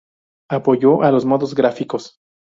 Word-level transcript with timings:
Apoyo 0.49 1.03
a 1.03 1.11
los 1.11 1.25
modos 1.25 1.53
gráficos. 1.53 2.15